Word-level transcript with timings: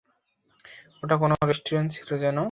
ওটা 1.03 1.15
কোন 1.17 1.31
রেস্টুরেন্ট 1.43 1.89
ছিল 1.95 2.09
যেন? 2.17 2.37